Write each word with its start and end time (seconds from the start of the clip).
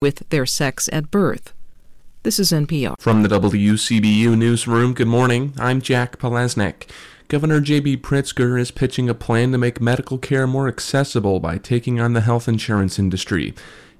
with 0.00 0.28
their 0.28 0.46
sex 0.46 0.88
at 0.92 1.10
birth. 1.10 1.52
This 2.22 2.38
is 2.38 2.52
NPR. 2.52 2.94
From 3.00 3.22
the 3.22 3.28
WCBU 3.28 4.36
Newsroom, 4.36 4.94
good 4.94 5.08
morning. 5.08 5.54
I'm 5.58 5.80
Jack 5.80 6.18
Palesnik. 6.18 6.88
Governor 7.26 7.60
J.B. 7.60 7.98
Pritzker 7.98 8.60
is 8.60 8.70
pitching 8.70 9.08
a 9.08 9.14
plan 9.14 9.50
to 9.52 9.58
make 9.58 9.80
medical 9.80 10.16
care 10.16 10.46
more 10.46 10.68
accessible 10.68 11.40
by 11.40 11.58
taking 11.58 11.98
on 12.00 12.12
the 12.12 12.20
health 12.20 12.46
insurance 12.48 12.98
industry. 12.98 13.54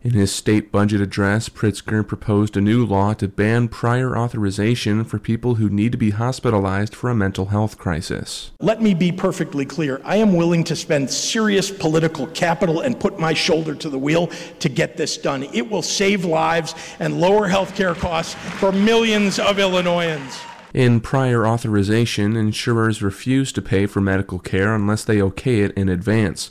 In 0.09 0.15
his 0.15 0.33
state 0.33 0.73
budget 0.73 1.03
address, 1.03 1.51
Pritzker 1.51 2.03
proposed 2.03 2.57
a 2.57 2.63
new 2.63 2.83
law 2.87 3.13
to 3.13 3.29
ban 3.29 3.69
prior 3.69 4.17
authorization 4.17 5.05
for 5.05 5.19
people 5.19 5.57
who 5.57 5.69
need 5.69 5.93
to 5.93 5.99
be 5.99 6.13
hospitalized 6.13 6.95
for 6.95 7.11
a 7.11 7.15
mental 7.15 7.45
health 7.45 7.77
crisis. 7.77 8.51
Let 8.59 8.81
me 8.81 8.95
be 8.95 9.13
perfectly 9.13 9.67
clear. 9.67 10.01
I 10.05 10.17
am 10.17 10.35
willing 10.35 10.65
to 10.65 10.75
spend 10.75 11.11
serious 11.11 11.71
political 11.71 12.27
capital 12.29 12.81
and 12.81 12.99
put 12.99 13.19
my 13.19 13.35
shoulder 13.35 13.75
to 13.75 13.91
the 13.91 13.99
wheel 13.99 14.29
to 14.61 14.71
get 14.71 14.97
this 14.97 15.19
done. 15.19 15.43
It 15.43 15.71
will 15.71 15.83
save 15.83 16.25
lives 16.25 16.75
and 17.01 17.21
lower 17.21 17.47
health 17.47 17.77
care 17.77 17.95
costs 17.95 18.33
for 18.59 18.73
millions 18.73 19.39
of 19.39 19.59
Illinoisans. 19.59 20.41
In 20.73 21.01
prior 21.01 21.47
authorization, 21.47 22.35
insurers 22.35 23.03
refuse 23.03 23.53
to 23.53 23.61
pay 23.61 23.85
for 23.85 24.01
medical 24.01 24.39
care 24.39 24.75
unless 24.75 25.05
they 25.05 25.21
okay 25.21 25.61
it 25.61 25.73
in 25.73 25.91
advance. 25.91 26.49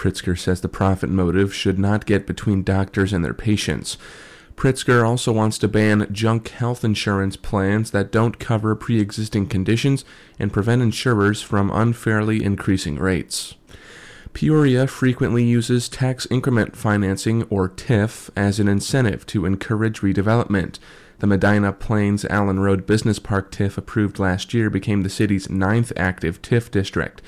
Pritzker 0.00 0.38
says 0.38 0.62
the 0.62 0.68
profit 0.68 1.10
motive 1.10 1.54
should 1.54 1.78
not 1.78 2.06
get 2.06 2.26
between 2.26 2.62
doctors 2.62 3.12
and 3.12 3.22
their 3.22 3.34
patients. 3.34 3.98
Pritzker 4.56 5.06
also 5.06 5.30
wants 5.30 5.58
to 5.58 5.68
ban 5.68 6.08
junk 6.10 6.48
health 6.48 6.84
insurance 6.86 7.36
plans 7.36 7.90
that 7.90 8.10
don't 8.10 8.38
cover 8.38 8.74
pre 8.74 8.98
existing 8.98 9.48
conditions 9.48 10.06
and 10.38 10.54
prevent 10.54 10.80
insurers 10.80 11.42
from 11.42 11.70
unfairly 11.70 12.42
increasing 12.42 12.98
rates. 12.98 13.56
Peoria 14.32 14.86
frequently 14.86 15.44
uses 15.44 15.86
tax 15.90 16.26
increment 16.30 16.74
financing, 16.74 17.42
or 17.50 17.68
TIF, 17.68 18.30
as 18.34 18.58
an 18.58 18.68
incentive 18.68 19.26
to 19.26 19.44
encourage 19.44 20.00
redevelopment. 20.00 20.78
The 21.18 21.26
Medina 21.26 21.74
Plains 21.74 22.24
Allen 22.24 22.60
Road 22.60 22.86
Business 22.86 23.18
Park 23.18 23.52
TIF 23.52 23.76
approved 23.76 24.18
last 24.18 24.54
year 24.54 24.70
became 24.70 25.02
the 25.02 25.10
city's 25.10 25.50
ninth 25.50 25.92
active 25.94 26.40
TIF 26.40 26.70
district 26.70 27.20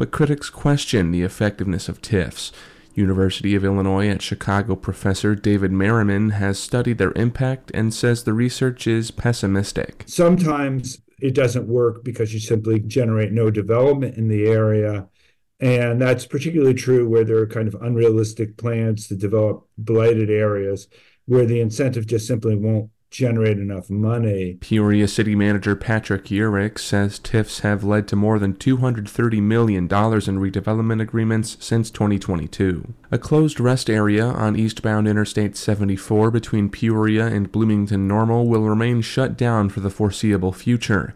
but 0.00 0.10
critics 0.10 0.48
question 0.48 1.10
the 1.10 1.20
effectiveness 1.20 1.86
of 1.86 2.00
TIFs. 2.00 2.52
University 2.94 3.54
of 3.54 3.66
Illinois 3.66 4.08
at 4.08 4.22
Chicago 4.22 4.74
professor 4.74 5.34
David 5.34 5.72
Merriman 5.72 6.30
has 6.30 6.58
studied 6.58 6.96
their 6.96 7.12
impact 7.16 7.70
and 7.74 7.92
says 7.92 8.24
the 8.24 8.32
research 8.32 8.86
is 8.86 9.10
pessimistic. 9.10 10.04
Sometimes 10.06 11.02
it 11.20 11.34
doesn't 11.34 11.68
work 11.68 12.02
because 12.02 12.32
you 12.32 12.40
simply 12.40 12.80
generate 12.80 13.30
no 13.30 13.50
development 13.50 14.16
in 14.16 14.28
the 14.28 14.46
area. 14.46 15.06
And 15.60 16.00
that's 16.00 16.24
particularly 16.24 16.72
true 16.72 17.06
where 17.06 17.22
there 17.24 17.36
are 17.36 17.46
kind 17.46 17.68
of 17.68 17.74
unrealistic 17.82 18.56
plans 18.56 19.06
to 19.08 19.14
develop 19.14 19.68
blighted 19.76 20.30
areas 20.30 20.88
where 21.26 21.44
the 21.44 21.60
incentive 21.60 22.06
just 22.06 22.26
simply 22.26 22.56
won't 22.56 22.88
generate 23.10 23.58
enough 23.58 23.90
money. 23.90 24.56
Peoria 24.60 25.08
City 25.08 25.34
Manager 25.34 25.74
Patrick 25.74 26.26
Urich 26.26 26.78
says 26.78 27.18
TIFs 27.18 27.60
have 27.60 27.82
led 27.82 28.06
to 28.08 28.16
more 28.16 28.38
than 28.38 28.54
$230 28.54 29.42
million 29.42 29.84
in 29.84 29.88
redevelopment 29.88 31.02
agreements 31.02 31.56
since 31.60 31.90
2022. 31.90 32.94
A 33.10 33.18
closed 33.18 33.58
rest 33.58 33.90
area 33.90 34.24
on 34.24 34.56
eastbound 34.56 35.08
Interstate 35.08 35.56
74 35.56 36.30
between 36.30 36.70
Peoria 36.70 37.26
and 37.26 37.50
Bloomington 37.50 38.06
Normal 38.06 38.46
will 38.46 38.62
remain 38.62 39.00
shut 39.00 39.36
down 39.36 39.68
for 39.68 39.80
the 39.80 39.90
foreseeable 39.90 40.52
future. 40.52 41.12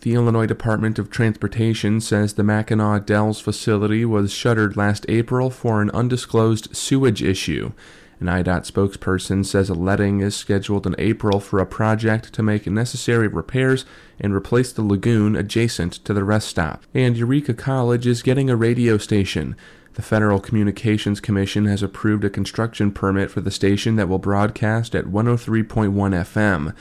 The 0.00 0.14
Illinois 0.14 0.46
Department 0.46 0.98
of 0.98 1.10
Transportation 1.10 2.00
says 2.00 2.34
the 2.34 2.44
Mackinaw 2.44 3.04
Dells 3.04 3.40
facility 3.40 4.04
was 4.04 4.32
shuttered 4.32 4.76
last 4.76 5.04
April 5.08 5.50
for 5.50 5.82
an 5.82 5.90
undisclosed 5.90 6.74
sewage 6.76 7.22
issue. 7.22 7.72
An 8.20 8.26
IDOT 8.26 8.70
spokesperson 8.70 9.46
says 9.46 9.70
a 9.70 9.74
letting 9.74 10.20
is 10.20 10.34
scheduled 10.34 10.86
in 10.86 10.96
April 10.98 11.38
for 11.38 11.60
a 11.60 11.66
project 11.66 12.32
to 12.32 12.42
make 12.42 12.66
necessary 12.66 13.28
repairs 13.28 13.84
and 14.18 14.34
replace 14.34 14.72
the 14.72 14.82
lagoon 14.82 15.36
adjacent 15.36 15.92
to 16.04 16.12
the 16.12 16.24
rest 16.24 16.48
stop. 16.48 16.82
And 16.92 17.16
Eureka 17.16 17.54
College 17.54 18.06
is 18.06 18.22
getting 18.22 18.50
a 18.50 18.56
radio 18.56 18.98
station. 18.98 19.54
The 19.94 20.02
Federal 20.02 20.40
Communications 20.40 21.20
Commission 21.20 21.66
has 21.66 21.82
approved 21.82 22.24
a 22.24 22.30
construction 22.30 22.90
permit 22.90 23.30
for 23.30 23.40
the 23.40 23.50
station 23.50 23.96
that 23.96 24.08
will 24.08 24.18
broadcast 24.18 24.94
at 24.94 25.06
103.1 25.06 25.92
FM. 25.92 26.74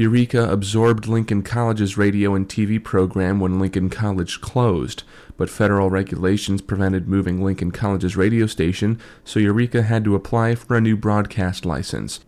Eureka 0.00 0.50
absorbed 0.50 1.06
Lincoln 1.06 1.42
College's 1.42 1.98
radio 1.98 2.34
and 2.34 2.48
TV 2.48 2.82
program 2.82 3.38
when 3.38 3.60
Lincoln 3.60 3.90
College 3.90 4.40
closed, 4.40 5.02
but 5.36 5.50
federal 5.50 5.90
regulations 5.90 6.62
prevented 6.62 7.06
moving 7.06 7.44
Lincoln 7.44 7.70
College's 7.70 8.16
radio 8.16 8.46
station, 8.46 8.98
so 9.26 9.38
Eureka 9.38 9.82
had 9.82 10.02
to 10.04 10.14
apply 10.14 10.54
for 10.54 10.74
a 10.74 10.80
new 10.80 10.96
broadcast 10.96 11.66
license. 11.66 12.20